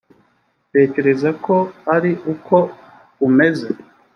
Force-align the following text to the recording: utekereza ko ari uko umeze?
utekereza 0.63 1.29
ko 1.45 1.55
ari 1.95 2.11
uko 2.33 2.55
umeze? 3.27 3.69